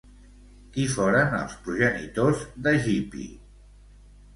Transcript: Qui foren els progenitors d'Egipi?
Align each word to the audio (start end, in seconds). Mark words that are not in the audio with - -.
Qui 0.77 0.85
foren 0.93 1.37
els 1.41 1.55
progenitors 1.67 2.45
d'Egipi? 2.67 3.33